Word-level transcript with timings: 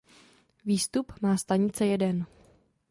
Výstup 0.65 1.11
má 1.21 1.37
stanice 1.37 1.85
jeden. 1.85 2.25